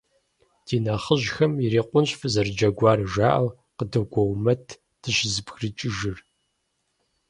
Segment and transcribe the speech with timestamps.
[0.65, 4.65] Ди нэхъыжьхэм, ирикъунщ фызэрыджэгуар, жаӀэу къыдэгуоумэт
[5.01, 6.17] дыщызэбгрыкӀыжыр.